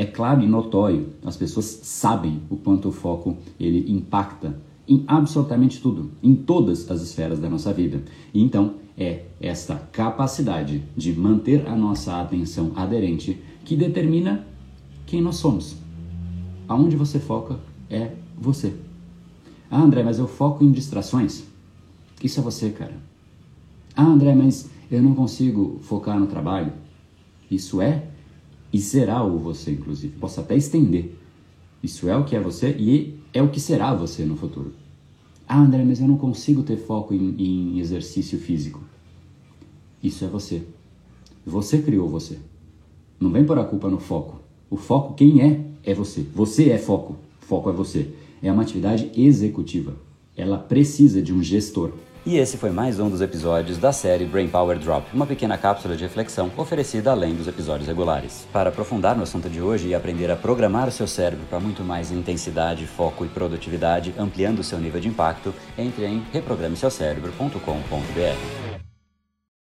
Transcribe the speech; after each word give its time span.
é 0.00 0.06
claro 0.06 0.40
e 0.40 0.46
notório, 0.46 1.10
as 1.22 1.36
pessoas 1.36 1.66
sabem 1.82 2.40
o 2.48 2.56
quanto 2.56 2.88
o 2.88 2.92
foco 2.92 3.36
ele 3.60 3.92
impacta 3.92 4.58
em 4.88 5.04
absolutamente 5.06 5.78
tudo, 5.78 6.12
em 6.22 6.34
todas 6.34 6.90
as 6.90 7.02
esferas 7.02 7.38
da 7.38 7.50
nossa 7.50 7.70
vida. 7.70 8.02
Então 8.32 8.76
é 8.96 9.26
esta 9.38 9.76
capacidade 9.92 10.82
de 10.96 11.12
manter 11.12 11.68
a 11.68 11.76
nossa 11.76 12.18
atenção 12.18 12.72
aderente 12.76 13.42
que 13.62 13.76
determina 13.76 14.46
quem 15.04 15.20
nós 15.20 15.36
somos. 15.36 15.76
Aonde 16.66 16.96
você 16.96 17.18
foca 17.18 17.60
é 17.90 18.12
você. 18.38 18.74
Ah, 19.70 19.82
André, 19.82 20.02
mas 20.02 20.18
eu 20.18 20.26
foco 20.26 20.64
em 20.64 20.72
distrações. 20.72 21.44
Isso 22.24 22.40
é 22.40 22.42
você, 22.42 22.70
cara. 22.70 22.96
Ah, 23.94 24.06
André, 24.06 24.34
mas 24.34 24.70
eu 24.90 25.02
não 25.02 25.14
consigo 25.14 25.78
focar 25.82 26.18
no 26.18 26.26
trabalho. 26.26 26.72
Isso 27.50 27.82
é 27.82 28.08
e 28.72 28.80
será 28.80 29.24
o 29.24 29.38
você, 29.38 29.72
inclusive. 29.72 30.16
Posso 30.18 30.40
até 30.40 30.56
estender. 30.56 31.14
Isso 31.82 32.08
é 32.08 32.16
o 32.16 32.24
que 32.24 32.36
é 32.36 32.40
você 32.40 32.70
e 32.78 33.18
é 33.32 33.42
o 33.42 33.48
que 33.48 33.60
será 33.60 33.94
você 33.94 34.24
no 34.24 34.36
futuro. 34.36 34.72
Ah, 35.48 35.60
André, 35.60 35.84
mas 35.84 36.00
eu 36.00 36.06
não 36.06 36.16
consigo 36.16 36.62
ter 36.62 36.76
foco 36.76 37.12
em, 37.12 37.34
em 37.38 37.78
exercício 37.80 38.38
físico. 38.38 38.80
Isso 40.02 40.24
é 40.24 40.28
você. 40.28 40.62
Você 41.44 41.78
criou 41.78 42.08
você. 42.08 42.38
Não 43.18 43.30
vem 43.30 43.44
pôr 43.44 43.58
a 43.58 43.64
culpa 43.64 43.88
no 43.88 43.98
foco. 43.98 44.40
O 44.70 44.76
foco, 44.76 45.14
quem 45.14 45.42
é, 45.42 45.60
é 45.84 45.94
você. 45.94 46.24
Você 46.34 46.70
é 46.70 46.78
foco. 46.78 47.16
Foco 47.40 47.68
é 47.68 47.72
você. 47.72 48.14
É 48.42 48.52
uma 48.52 48.62
atividade 48.62 49.10
executiva. 49.16 49.96
Ela 50.36 50.56
precisa 50.56 51.20
de 51.20 51.32
um 51.32 51.42
gestor. 51.42 51.92
E 52.30 52.38
esse 52.38 52.56
foi 52.56 52.70
mais 52.70 52.98
um 53.00 53.10
dos 53.10 53.20
episódios 53.20 53.76
da 53.76 53.92
série 53.92 54.24
Brain 54.24 54.46
Power 54.46 54.78
Drop, 54.78 55.04
uma 55.12 55.26
pequena 55.26 55.58
cápsula 55.58 55.96
de 55.96 56.04
reflexão 56.04 56.48
oferecida 56.56 57.10
além 57.10 57.34
dos 57.34 57.48
episódios 57.48 57.88
regulares. 57.88 58.46
Para 58.52 58.68
aprofundar 58.68 59.16
no 59.16 59.24
assunto 59.24 59.50
de 59.50 59.60
hoje 59.60 59.88
e 59.88 59.96
aprender 59.96 60.30
a 60.30 60.36
programar 60.36 60.86
o 60.86 60.92
seu 60.92 61.08
cérebro 61.08 61.44
para 61.50 61.58
muito 61.58 61.82
mais 61.82 62.12
intensidade, 62.12 62.86
foco 62.86 63.24
e 63.24 63.28
produtividade, 63.28 64.14
ampliando 64.16 64.60
o 64.60 64.64
seu 64.64 64.78
nível 64.78 65.00
de 65.00 65.08
impacto, 65.08 65.52
entre 65.76 66.06
em 66.06 66.22
reprogrameseucerebro.com.br. 66.32 68.59